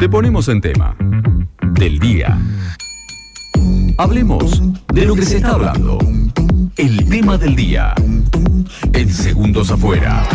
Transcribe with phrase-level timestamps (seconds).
[0.00, 0.96] Te ponemos en tema.
[1.74, 2.38] Del día.
[3.98, 4.62] Hablemos
[4.94, 5.98] de lo que se está hablando.
[6.78, 7.94] El tema del día.
[8.92, 10.26] En segundos afuera.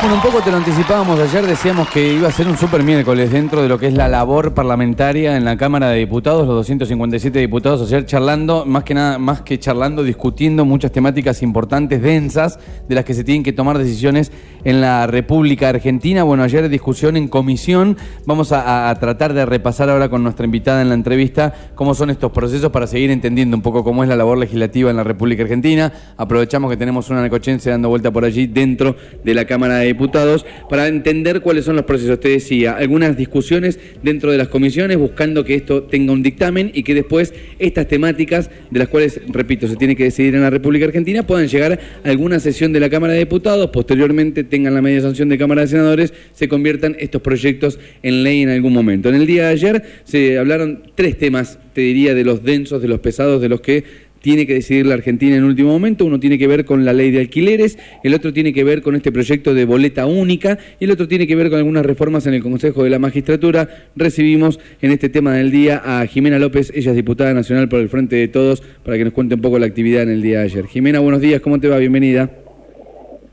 [0.00, 3.32] Bueno, un poco te lo anticipábamos ayer, decíamos que iba a ser un super miércoles
[3.32, 7.38] dentro de lo que es la labor parlamentaria en la Cámara de Diputados, los 257
[7.38, 12.58] diputados ayer charlando, más que nada, más que charlando, discutiendo muchas temáticas importantes, densas,
[12.88, 14.30] de las que se tienen que tomar decisiones
[14.64, 16.24] en la República Argentina.
[16.24, 20.88] Bueno, ayer discusión en comisión, vamos a, tratar de repasar ahora con nuestra invitada en
[20.88, 24.38] la entrevista cómo son estos procesos para seguir entendiendo un poco cómo es la labor
[24.38, 25.92] legislativa en la República Argentina.
[26.16, 30.44] Aprovechamos que tenemos una necochense dando vuelta por allí dentro de la Cámara de Diputados
[30.68, 32.18] para entender cuáles son los procesos.
[32.20, 36.82] Te decía, algunas discusiones dentro de las comisiones buscando que esto tenga un dictamen y
[36.82, 40.86] que después estas temáticas, de las cuales, repito, se tiene que decidir en la República
[40.86, 45.00] Argentina, puedan llegar a alguna sesión de la Cámara de Diputados, posteriormente tengan la media
[45.00, 49.08] sanción de Cámara de Senadores, se conviertan estos proyectos en ley en algún momento.
[49.08, 52.88] En el día de ayer se hablaron tres temas, te diría, de los densos, de
[52.88, 56.04] los pesados, de los que tiene que decidir la Argentina en último momento.
[56.04, 58.94] Uno tiene que ver con la ley de alquileres, el otro tiene que ver con
[58.96, 62.34] este proyecto de boleta única y el otro tiene que ver con algunas reformas en
[62.34, 63.68] el Consejo de la Magistratura.
[63.94, 67.88] Recibimos en este tema del día a Jimena López, ella es diputada nacional por el
[67.88, 70.44] Frente de Todos, para que nos cuente un poco la actividad en el día de
[70.44, 70.66] ayer.
[70.66, 71.78] Jimena, buenos días, ¿cómo te va?
[71.78, 72.45] Bienvenida.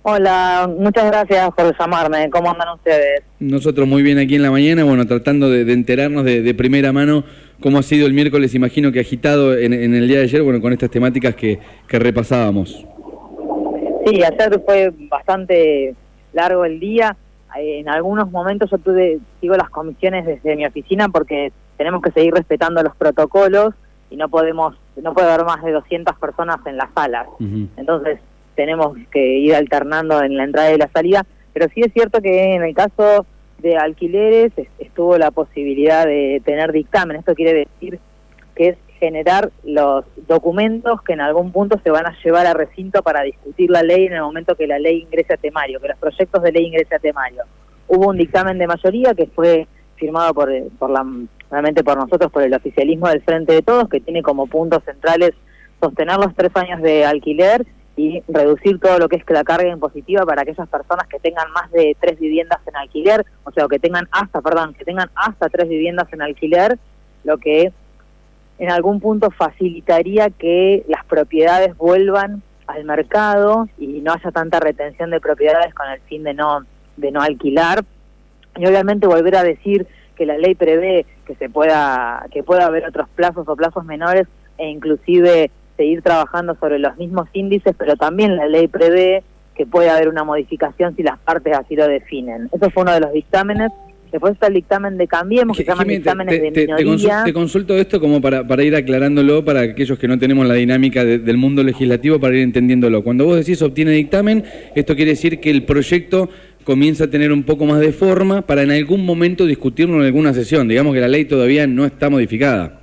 [0.05, 2.29] Hola, muchas gracias por llamarme.
[2.29, 3.23] ¿Cómo andan ustedes?
[3.39, 6.91] Nosotros muy bien aquí en la mañana, bueno, tratando de, de enterarnos de, de, primera
[6.91, 7.23] mano
[7.61, 10.59] cómo ha sido el miércoles, imagino que agitado en, en el día de ayer, bueno,
[10.59, 12.85] con estas temáticas que, que, repasábamos.
[14.05, 15.95] Sí, ayer fue bastante
[16.33, 17.15] largo el día.
[17.55, 22.33] En algunos momentos yo tuve, sigo las comisiones desde mi oficina porque tenemos que seguir
[22.33, 23.73] respetando los protocolos
[24.09, 27.27] y no podemos, no puede haber más de 200 personas en las salas.
[27.39, 27.67] Uh -huh.
[27.77, 28.19] Entonces
[28.55, 32.55] tenemos que ir alternando en la entrada y la salida, pero sí es cierto que
[32.55, 33.25] en el caso
[33.59, 37.17] de alquileres estuvo la posibilidad de tener dictamen.
[37.17, 37.99] Esto quiere decir
[38.55, 43.01] que es generar los documentos que en algún punto se van a llevar a recinto
[43.01, 45.97] para discutir la ley en el momento que la ley ingrese a temario, que los
[45.97, 47.43] proyectos de ley ingrese a temario.
[47.87, 51.05] Hubo un dictamen de mayoría que fue firmado por, por la,
[51.51, 55.31] realmente por nosotros, por el oficialismo del Frente de Todos, que tiene como puntos centrales
[55.81, 60.25] sostener los tres años de alquiler y reducir todo lo que es la carga impositiva
[60.25, 64.07] para aquellas personas que tengan más de tres viviendas en alquiler, o sea, que tengan
[64.11, 66.79] hasta, perdón, que tengan hasta tres viviendas en alquiler,
[67.23, 67.71] lo que
[68.57, 75.09] en algún punto facilitaría que las propiedades vuelvan al mercado y no haya tanta retención
[75.09, 76.61] de propiedades con el fin de no
[76.97, 77.83] de no alquilar.
[78.55, 82.85] Y obviamente volver a decir que la ley prevé que se pueda que pueda haber
[82.85, 84.27] otros plazos o plazos menores
[84.57, 89.23] e inclusive seguir trabajando sobre los mismos índices, pero también la ley prevé
[89.55, 92.49] que puede haber una modificación si las partes así lo definen.
[92.51, 93.71] Eso fue uno de los dictámenes.
[94.11, 96.77] Después está el dictamen de Cambiemos, que se llaman dictámenes te, de minoría.
[96.77, 100.45] Te, consulto, te, consulto esto como para, para ir aclarándolo para aquellos que no tenemos
[100.45, 103.03] la dinámica de, del mundo legislativo para ir entendiéndolo.
[103.03, 104.43] Cuando vos decís obtiene dictamen,
[104.75, 106.29] esto quiere decir que el proyecto
[106.63, 110.31] comienza a tener un poco más de forma para en algún momento discutirlo en alguna
[110.33, 110.67] sesión.
[110.67, 112.82] Digamos que la ley todavía no está modificada.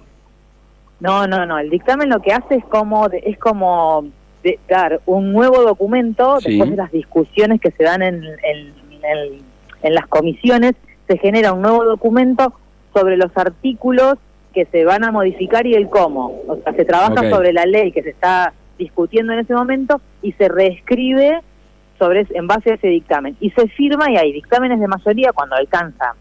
[1.00, 1.58] No, no, no.
[1.58, 4.04] El dictamen lo que hace es como es como
[4.42, 6.50] de, dar un nuevo documento sí.
[6.50, 9.38] después de las discusiones que se dan en, en, en,
[9.82, 10.74] en, las comisiones.
[11.08, 12.52] Se genera un nuevo documento
[12.94, 14.14] sobre los artículos
[14.52, 16.40] que se van a modificar y el cómo.
[16.46, 17.30] O sea, se trabaja okay.
[17.30, 21.40] sobre la ley que se está discutiendo en ese momento y se reescribe
[21.98, 23.36] sobre en base a ese dictamen.
[23.40, 26.14] Y se firma y hay dictámenes de mayoría cuando alcanza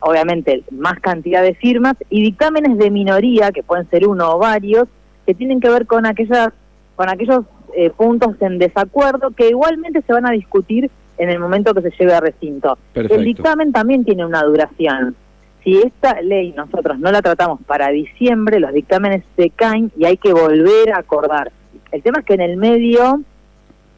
[0.00, 4.86] obviamente más cantidad de firmas y dictámenes de minoría que pueden ser uno o varios
[5.26, 6.52] que tienen que ver con aquellas
[6.96, 7.44] con aquellos
[7.74, 11.90] eh, puntos en desacuerdo que igualmente se van a discutir en el momento que se
[11.98, 12.78] lleve a recinto.
[12.92, 13.18] Perfecto.
[13.18, 15.16] El dictamen también tiene una duración.
[15.64, 20.16] Si esta ley nosotros no la tratamos para diciembre, los dictámenes se caen y hay
[20.16, 21.52] que volver a acordar.
[21.92, 23.22] El tema es que en el medio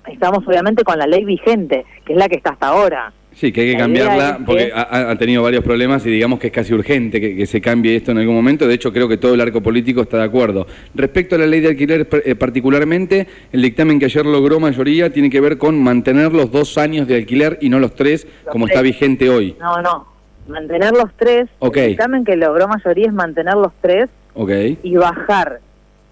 [0.06, 3.12] estamos obviamente con la ley vigente, que es la que está hasta ahora.
[3.34, 6.52] Sí, que hay que cambiarla porque ha, ha, tenido varios problemas y digamos que es
[6.52, 8.66] casi urgente que, que, se cambie esto en algún momento.
[8.66, 10.66] De hecho, creo que todo el arco político está de acuerdo.
[10.94, 15.31] Respecto a la ley de alquiler eh, particularmente, el dictamen que ayer logró mayoría tiene
[15.31, 18.66] que ver con mantener los dos años de alquiler y no los tres, los como
[18.66, 18.76] tres.
[18.76, 19.56] está vigente hoy.
[19.58, 20.06] No, no.
[20.46, 21.48] Mantener los tres.
[21.58, 21.84] Okay.
[21.84, 24.78] El dictamen que logró mayoría es mantener los tres okay.
[24.82, 25.60] y bajar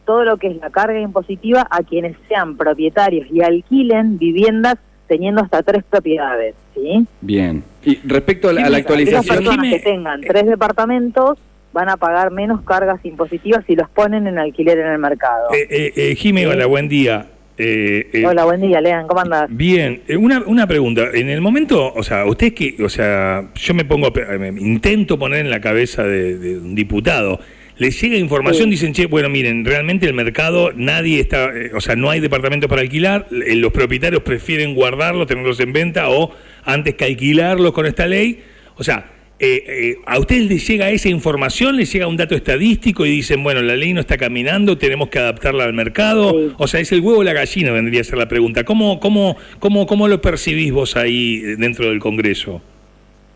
[0.05, 4.77] todo lo que es la carga impositiva a quienes sean propietarios y alquilen viviendas
[5.07, 7.07] teniendo hasta tres propiedades, ¿sí?
[7.21, 7.65] Bien.
[7.85, 9.37] Y respecto a la, a la actualización...
[9.37, 11.39] Las personas que tengan tres departamentos
[11.73, 15.49] van a pagar menos cargas impositivas si los ponen en alquiler en el mercado.
[15.53, 17.27] Eh, eh, eh Jimé, hola, buen día.
[17.59, 19.47] Eh, eh, Hola, buen día, Lean, ¿cómo andás?
[19.51, 21.03] Bien, eh, una, una pregunta.
[21.13, 24.49] En el momento, o sea, usted que, o sea, yo me pongo, a pe- me
[24.49, 27.41] intento poner en la cabeza de, de un diputado.
[27.83, 28.71] Le llega información, Sí.
[28.71, 32.71] dicen, che, bueno, miren, realmente el mercado, nadie está, eh, o sea, no hay departamentos
[32.71, 36.31] para alquilar, eh, los propietarios prefieren guardarlos, tenerlos en venta o
[36.65, 38.39] antes que alquilarlos con esta ley.
[38.77, 43.11] O sea, eh, ¿a usted le llega esa información, le llega un dato estadístico y
[43.11, 46.31] dicen, bueno, la ley no está caminando, tenemos que adaptarla al mercado?
[46.31, 46.55] Sí.
[46.59, 48.63] O sea, es el huevo o la gallina, vendría a ser la pregunta.
[48.63, 52.63] ¿Cómo, cómo, cómo, cómo lo percibís vos ahí dentro del Congreso?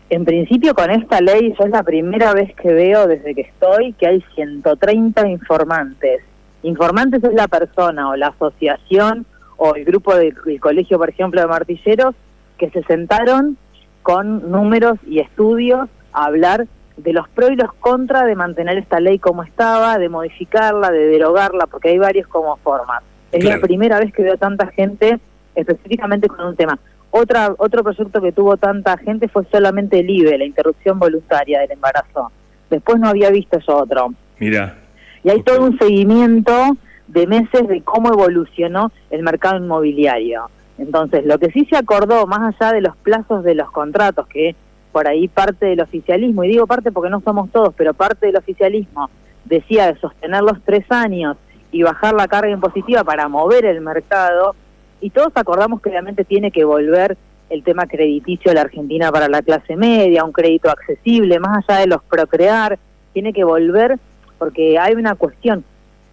[0.09, 3.93] En principio, con esta ley, yo es la primera vez que veo desde que estoy
[3.93, 6.21] que hay 130 informantes.
[6.63, 9.25] Informantes es la persona o la asociación
[9.57, 12.15] o el grupo del el colegio, por ejemplo, de martilleros,
[12.57, 13.57] que se sentaron
[14.01, 18.99] con números y estudios a hablar de los pros y los contras de mantener esta
[18.99, 23.03] ley como estaba, de modificarla, de derogarla, porque hay varios como formas.
[23.31, 23.57] Es Claro.
[23.59, 25.19] la primera vez que veo tanta gente
[25.53, 26.79] específicamente con un tema.
[27.19, 31.71] Otra, otro proyecto que tuvo tanta gente fue solamente el IVE, la interrupción voluntaria del
[31.71, 32.31] embarazo.
[32.69, 34.13] Después no había visto yo otro.
[34.39, 34.77] Mira,
[35.23, 36.77] Y hay todo un seguimiento
[37.07, 40.49] de meses de cómo evolucionó el mercado inmobiliario.
[40.77, 44.55] Entonces, lo que sí se acordó, más allá de los plazos de los contratos, que
[44.91, 48.35] por ahí parte del oficialismo, y digo parte porque no somos todos, pero parte del
[48.35, 49.09] oficialismo
[49.45, 51.37] decía de sostener los tres años
[51.71, 54.55] y bajar la carga impositiva para mover el mercado,
[55.01, 57.17] y todos acordamos que obviamente tiene que volver
[57.49, 61.81] el tema crediticio de la Argentina para la clase media, un crédito accesible, más allá
[61.81, 62.77] de los procrear,
[63.13, 63.97] tiene que volver
[64.37, 65.63] porque hay una cuestión.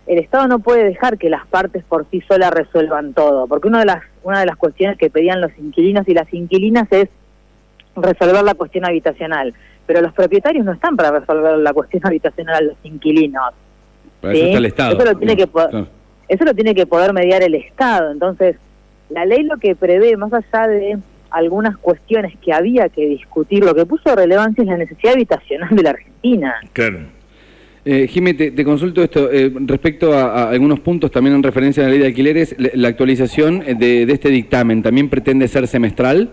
[0.06, 3.80] El Estado no puede dejar que las partes por sí solas resuelvan todo, porque una
[3.80, 7.08] de las una de las cuestiones que pedían los inquilinos y las inquilinas es
[7.96, 9.54] resolver la cuestión habitacional,
[9.86, 13.52] pero los propietarios no están para resolver la cuestión habitacional a los inquilinos.
[14.20, 14.92] Para Sí, eso está el Estado.
[14.94, 15.88] eso lo tiene que Claro.
[16.26, 18.10] Eso lo tiene que poder mediar el Estado.
[18.10, 18.56] Entonces,
[19.10, 20.98] la ley lo que prevé, más allá de
[21.30, 25.68] algunas cuestiones que había que discutir, lo que puso de relevancia es la necesidad habitacional
[25.74, 26.54] de la Argentina.
[26.72, 26.98] claro.
[27.86, 29.30] Eh, Jimé, te, te consulto esto.
[29.30, 32.70] eh, respecto a, a algunos puntos, también en referencia a la ley de alquileres, la,
[32.72, 36.30] la actualización de, de este dictamen también pretende ser semestral.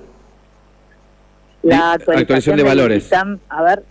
[1.61, 3.11] La actualización, actualización de valores.
[3.49, 3.83] a ver.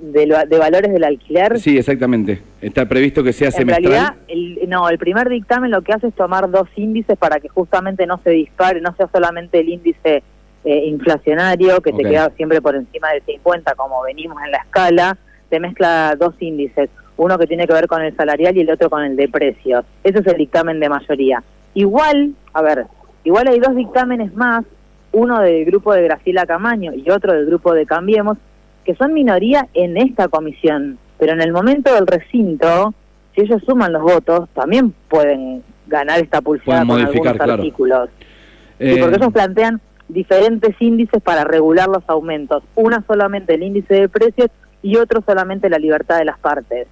[0.00, 1.58] De, lo- de valores del alquiler.
[1.58, 2.42] Sí, exactamente.
[2.60, 3.92] Está previsto que sea en semestral.
[3.92, 7.48] realidad, el, no, el primer dictamen lo que hace es tomar dos índices para que
[7.48, 10.22] justamente no se dispare, no sea solamente el índice
[10.64, 11.96] eh, inflacionario, que Ok.
[11.98, 15.16] te queda siempre por encima del 50, como venimos en la escala,
[15.50, 18.90] se mezcla dos índices, uno que tiene que ver con el salarial y el otro
[18.90, 19.84] con el de precios.
[20.04, 21.42] Ese es el dictamen de mayoría.
[21.74, 22.86] Igual, a ver,
[23.24, 24.64] igual hay dos dictámenes más,
[25.12, 28.36] uno del grupo de Graciela Camaño y otro del grupo de Cambiemos,
[28.84, 32.94] que son minoría en esta comisión, pero en el momento del recinto,
[33.34, 37.62] si ellos suman los votos, también pueden ganar esta pulsada Pueden con modificar, algunos claro.
[37.62, 38.10] artículos.
[38.78, 42.62] Eh, Sí, porque ellos plantean diferentes índices para regular los aumentos.
[42.74, 44.48] Una solamente el índice de precios
[44.82, 46.86] y otro solamente la libertad de las partes.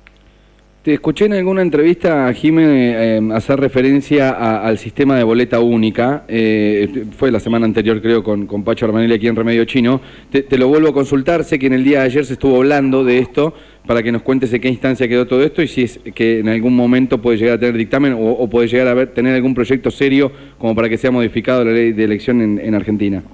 [0.87, 6.23] Te escuché en alguna entrevista, Jimé, eh, hacer referencia a- al sistema de boleta única.
[6.29, 10.01] eh, fue la semana anterior, creo, con, con Pacho Armanelli aquí en Remedio Chino.
[10.31, 11.43] Te, lo vuelvo a consultar.
[11.43, 13.53] Sé que en el día de ayer se estuvo hablando de esto,
[13.85, 16.49] para que nos cuentes en qué instancia quedó todo esto y si es que en
[16.49, 19.57] algún momento puede llegar a tener dictamen o, o puede llegar a ver, tener algún
[19.57, 23.25] proyecto serio como para que sea modificado la ley de elección en, en Argentina.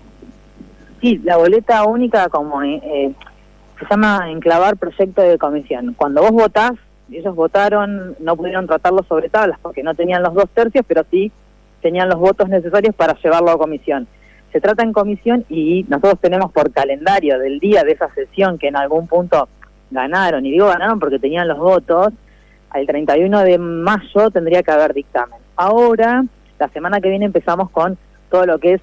[1.02, 3.12] Sí, la boleta única como eh, eh,
[3.78, 5.92] se llama enclavar proyecto de comisión.
[5.98, 6.72] Cuando vos votás,
[7.18, 11.32] ellos votaron, no pudieron tratarlo sobre tablas porque no tenían los dos tercios, pero sí
[11.80, 14.06] tenían los votos necesarios para llevarlo a comisión.
[14.52, 18.68] Se trata en comisión y nosotros tenemos por calendario del día de esa sesión que
[18.68, 19.48] en algún punto
[19.90, 22.12] ganaron, y digo ganaron porque tenían los votos,
[22.70, 25.38] al 31 de mayo tendría que haber dictamen.
[25.56, 26.24] Ahora,
[26.58, 27.98] la semana que viene empezamos con
[28.30, 28.80] todo lo que es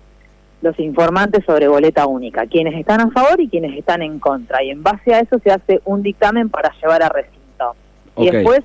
[0.61, 4.61] los informantes sobre boleta única, quienes están a favor y quienes están en contra.
[4.63, 7.09] Y en base a eso se hace un dictamen para llevar a
[8.19, 8.61] Y después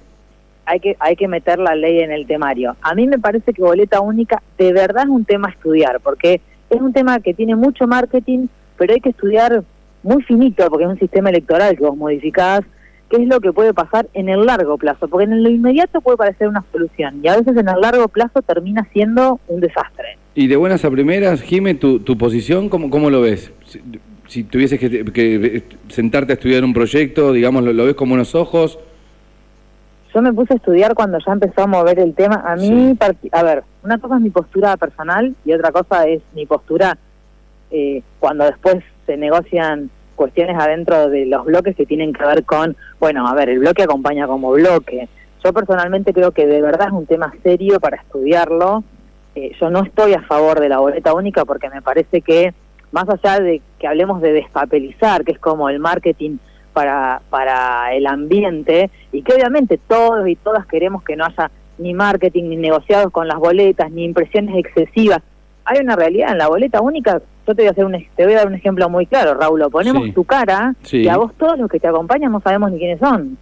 [0.67, 2.77] hay que, hay que meter la ley en el temario.
[2.81, 6.41] A mí me parece que boleta única de verdad es un tema a estudiar, porque
[6.71, 9.63] es un tema que tiene mucho marketing, pero hay que estudiar
[10.03, 12.63] muy finito, porque es un sistema electoral que vos modificás,
[13.09, 16.17] qué es lo que puede pasar en el largo plazo, porque en lo inmediato puede
[16.17, 20.19] parecer una solución, y a veces en el largo plazo termina siendo un desastre.
[20.35, 23.53] Y de buenas a primeras, Jime, tu, tu posición, ¿cómo, ¿cómo lo ves?
[23.65, 23.81] Si,
[24.27, 28.35] si tuvieses que, que sentarte a estudiar un proyecto, digamos, ¿lo, lo ves con buenos
[28.35, 28.79] ojos?
[30.15, 32.43] Yo me puse a estudiar cuando ya empezó a mover el tema.
[32.47, 33.29] A mí, Sí.
[33.33, 36.97] a ver, una cosa es mi postura personal y otra cosa es mi postura
[37.71, 42.77] eh, cuando después se negocian cuestiones adentro de los bloques que tienen que ver con,
[43.01, 45.09] bueno, a ver, el bloque acompaña como bloque.
[45.43, 48.85] Yo personalmente creo que de verdad es un tema serio para estudiarlo.
[49.37, 52.55] eh, yo no estoy a favor de la boleta única porque me parece que,
[52.93, 56.37] más allá de que hablemos de despapelizar, que es como el marketing
[56.75, 61.95] para, para el ambiente, y que obviamente todos y todas queremos que no haya ni
[61.95, 65.21] marketing, ni negociados con las boletas, ni impresiones excesivas.
[65.65, 67.23] Hay una realidad en la boleta única.
[67.47, 69.63] Yo te voy a hacer un, te voy a dar un ejemplo muy claro, Raúl.
[69.71, 70.13] Ponemos Sí.
[70.13, 70.99] tu cara Sí.
[70.99, 73.39] y a vos todos los que te acompañan no sabemos ni quiénes son.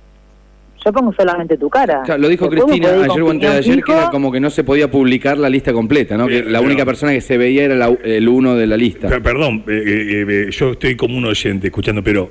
[0.84, 2.02] Yo pongo solamente tu cara.
[2.04, 4.64] Claro, lo dijo Cristina ayer o antes de ayer que era como que no se
[4.64, 6.26] podía publicar la lista completa, ¿no?
[6.26, 9.08] Que la pero- única persona que se veía era la- el uno de la lista.
[9.08, 12.30] Per- Perdón, eh, eh, eh, yo estoy como un oyente escuchando, pero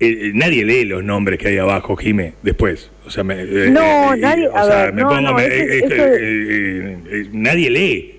[0.00, 2.90] eh, eh, nadie lee los nombres que hay abajo, Jime, después.
[3.06, 5.44] O sea, me, eh, No, eh, nadie- o sea, ver, me no, pongo, no, me-
[5.44, 8.14] eh, eh, eh, eh, nadie lee.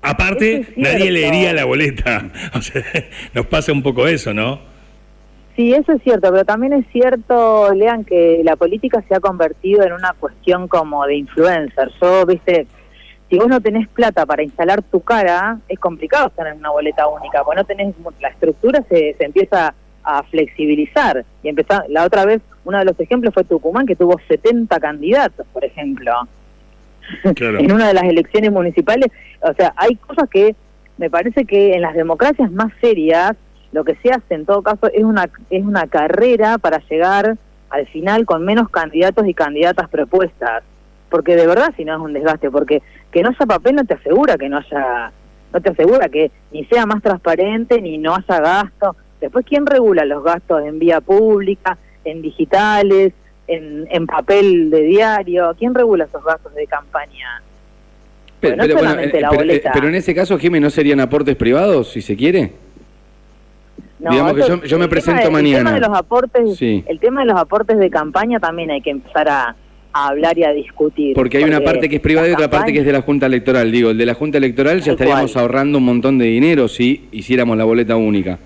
[0.00, 2.30] Aparte, es nadie leería la boleta.
[2.54, 2.82] O sea,
[3.34, 4.60] nos pasa un poco eso, ¿no?
[5.56, 9.82] Sí, eso es cierto, pero también es cierto, Lean, que la política se ha convertido
[9.84, 11.90] en una cuestión como de influencer.
[12.00, 12.68] Yo, viste,
[13.28, 17.42] si vos no tenés plata para instalar tu cara, es complicado tener una boleta única,
[17.42, 19.74] porque no tenés, la estructura se, se empieza
[20.08, 21.24] a flexibilizar.
[21.42, 25.46] Y empezar, la otra vez, uno de los ejemplos fue Tucumán, que tuvo 70 candidatos,
[25.52, 26.12] por ejemplo.
[27.34, 27.58] Claro.
[27.60, 29.12] en una de las elecciones municipales.
[29.42, 30.56] O sea, hay cosas que
[30.96, 33.36] me parece que en las democracias más serias
[33.70, 37.36] lo que se hace en todo caso es una es una carrera para llegar
[37.68, 40.62] al final con menos candidatos y candidatas propuestas.
[41.10, 43.94] Porque de verdad si no es un desgaste, porque que no haya papel no te
[43.94, 45.12] asegura que no haya
[45.52, 48.96] no te asegura que ni sea más transparente ni no haya gasto.
[49.20, 53.12] Después quién regula los gastos en vía pública, en digitales,
[53.46, 57.42] en, en papel de diario, ¿quién regula esos gastos de campaña?
[58.40, 59.70] Pero, no pero, solamente eh, la pero, eh, boleta.
[59.72, 62.52] pero en ese caso, Jiménez, ¿no serían aportes privados, si se quiere?
[63.98, 65.58] Digamos que yo- yo me presento de- mañana.
[65.58, 66.84] El tema de los aportes, Sí.
[66.86, 69.56] el tema de los aportes de campaña también hay que empezar a,
[69.92, 71.14] a hablar y a discutir.
[71.16, 73.26] Porque hay una parte que es privada y otra parte que es de la Junta
[73.26, 73.72] Electoral.
[73.72, 75.42] Digo, el de la Junta Electoral ya estaríamos cual.
[75.42, 78.38] ahorrando un montón de dinero si hiciéramos la boleta única.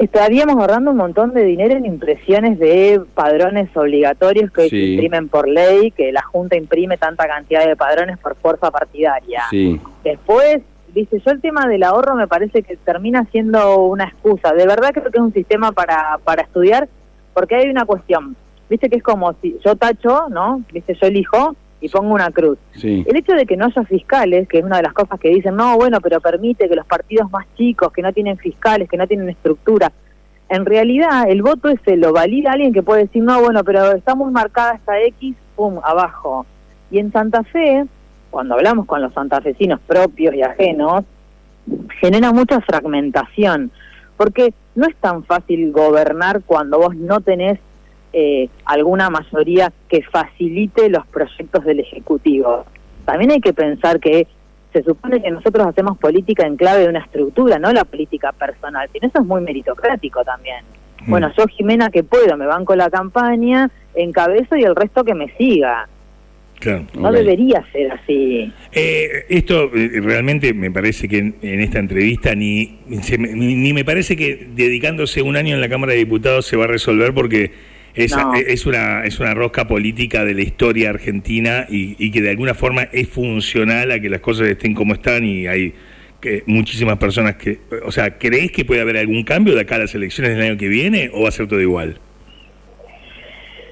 [0.00, 5.28] Estaríamos ahorrando un montón de dinero en impresiones de padrones obligatorios que hoy se imprimen
[5.28, 9.42] por ley, que la Junta imprime tanta cantidad de padrones por fuerza partidaria.
[9.50, 9.78] Sí.
[10.02, 10.62] Después,
[10.94, 14.54] dice, yo el tema del ahorro me parece que termina siendo una excusa.
[14.54, 16.88] De verdad creo que es un sistema para, para estudiar,
[17.34, 18.36] porque hay una cuestión.
[18.70, 20.62] Viste que es como si yo tacho, ¿no?
[20.72, 22.58] Viste, yo elijo y pongo una cruz.
[22.74, 23.04] Sí.
[23.08, 25.56] El hecho de que no haya fiscales, que es una de las cosas que dicen,
[25.56, 29.06] no, bueno, pero permite que los partidos más chicos, que no tienen fiscales, que no
[29.06, 29.92] tienen estructura,
[30.50, 34.14] en realidad el voto ese lo valida alguien que puede decir, no, bueno, pero está
[34.16, 36.44] muy marcada esta X, pum, abajo.
[36.90, 37.86] Y en Santa Fe,
[38.30, 41.04] cuando hablamos con los santafesinos propios y ajenos,
[42.00, 43.70] genera mucha fragmentación,
[44.16, 47.60] porque no es tan fácil gobernar cuando vos no tenés
[48.12, 52.64] eh, alguna mayoría que facilite los proyectos del Ejecutivo.
[53.04, 54.26] También hay que pensar que
[54.72, 58.88] se supone que nosotros hacemos política en clave de una estructura, no la política personal,
[58.92, 60.64] sino eso es muy meritocrático también.
[61.06, 61.10] Mm.
[61.10, 65.28] Bueno, yo Jimena que puedo, me banco la campaña, encabezo y el resto que me
[65.36, 65.88] siga.
[66.60, 66.84] Claro.
[66.94, 68.52] No debería ser así.
[68.72, 73.72] Eh, esto eh, realmente me parece que en, en esta entrevista ni, se ni, ni
[73.72, 77.14] me parece que dedicándose un año en la Cámara de Diputados se va a resolver
[77.14, 77.52] porque
[77.94, 78.34] es, No.
[78.34, 82.54] es, una, es una rosca política de la historia argentina y, y que de alguna
[82.54, 85.74] forma es funcional a que las cosas estén como están y hay
[86.20, 87.58] que muchísimas personas que...
[87.84, 90.58] O sea, ¿crees que puede haber algún cambio de acá a las elecciones del año
[90.58, 91.98] que viene o va a ser todo igual?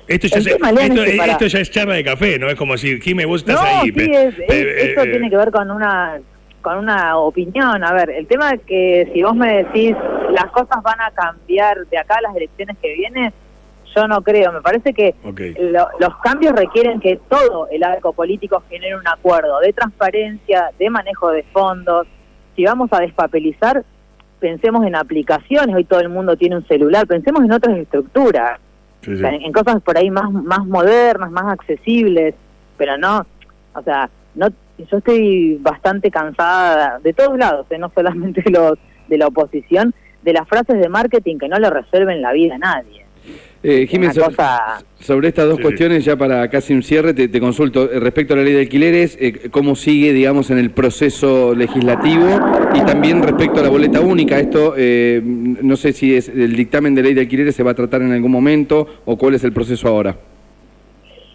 [0.06, 0.64] Esto ya, se- esto,
[1.04, 2.48] es para- esto ya es charla de café, ¿no?
[2.48, 3.92] Es como decir, Jimé, vos estás No, ahí.
[3.94, 6.18] sí, es- eh, tiene que ver con una
[6.62, 7.84] con una opinión.
[7.84, 9.94] A ver, el tema es que si vos me decís
[10.32, 13.32] las cosas van a cambiar de acá a las elecciones que vienen,
[14.00, 14.52] yo no creo.
[14.52, 15.14] Me parece que
[15.60, 20.90] lo- los cambios requieren que todo el arco político genere un acuerdo de transparencia, de
[20.90, 22.06] manejo de fondos.
[22.56, 23.84] Si vamos a despapelizar,
[24.40, 25.74] pensemos en aplicaciones.
[25.76, 27.06] Hoy todo el mundo tiene un celular.
[27.06, 28.58] Pensemos en otras estructuras.
[29.02, 29.20] Sí, O sí.
[29.20, 32.34] sea, en cosas por ahí más más modernas, más accesibles,
[32.76, 33.24] pero no,
[33.74, 37.78] o sea, no yo estoy bastante cansada de todos lados, ¿eh?
[37.78, 38.78] no solamente los
[39.08, 42.58] de la oposición, de las frases de marketing que no le resuelven la vida a
[42.58, 43.04] nadie.
[43.70, 47.38] Eh, Jiménez, cosa- sobre estas dos Sí, cuestiones, ya para casi un cierre, te, te
[47.38, 47.90] consulto.
[47.92, 52.24] Eh, Respecto a la ley de alquileres, eh, ¿cómo sigue, digamos, en el proceso legislativo?
[52.74, 56.94] Y también respecto a la boleta única, esto, eh, no sé si es el dictamen
[56.94, 59.52] de ley de alquileres se va a tratar en algún momento o cuál es el
[59.52, 60.16] proceso ahora.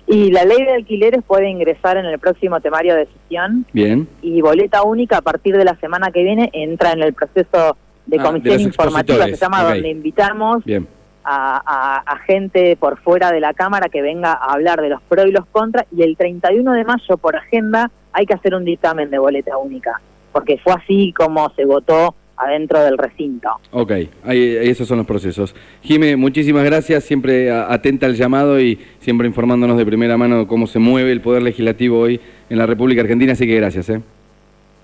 [0.07, 4.07] Y la ley de alquileres puede ingresar en el próximo temario de sesión Bien.
[4.23, 8.17] y boleta única a partir de la semana que viene entra en el proceso de
[8.17, 10.85] Ah, de comisión informativa, se llama donde invitamos Bien.
[11.23, 15.27] A, a, gente por fuera de la Cámara que venga a hablar de los pros
[15.27, 19.09] y los contras y el 31 de mayo por agenda hay que hacer un dictamen
[19.09, 19.99] de boleta única,
[20.31, 23.49] porque fue así como se votó adentro del recinto.
[23.71, 23.91] Ok,
[24.25, 25.55] ahí, esos son los procesos.
[25.81, 30.79] Jime, muchísimas gracias, siempre atenta al llamado y siempre informándonos de primera mano cómo se
[30.79, 33.89] mueve el Poder Legislativo hoy en la República Argentina, así que gracias.
[33.89, 34.01] ¿eh?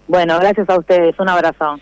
[0.07, 1.79] Bueno, gracias a ustedes, un abrazo.